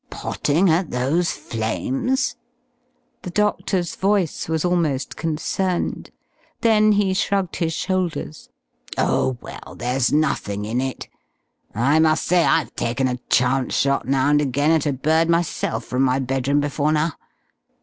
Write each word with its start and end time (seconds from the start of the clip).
"Potting 0.09 0.67
at 0.67 0.89
those 0.89 1.29
flames!" 1.31 2.35
The 3.21 3.29
doctor's 3.29 3.93
voice 3.95 4.49
was 4.49 4.65
almost 4.65 5.15
concerned. 5.15 6.09
Then 6.61 6.93
he 6.93 7.13
shrugged 7.13 7.57
his 7.57 7.73
shoulders. 7.73 8.49
"Oh, 8.97 9.37
well, 9.41 9.75
there's 9.77 10.11
nothing 10.11 10.65
in 10.65 10.81
it! 10.81 11.07
I 11.75 11.99
must 11.99 12.25
say 12.25 12.43
I've 12.43 12.75
taken 12.75 13.07
a 13.07 13.17
chance 13.29 13.75
shot 13.75 14.07
now 14.07 14.31
and 14.31 14.41
again 14.41 14.71
at 14.71 14.87
a 14.87 14.93
bird 14.93 15.29
myself 15.29 15.85
from 15.85 16.01
my 16.01 16.17
bedroom 16.17 16.61
before 16.61 16.91
now. 16.91 17.11